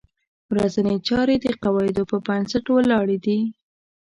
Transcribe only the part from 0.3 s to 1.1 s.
ورځنۍ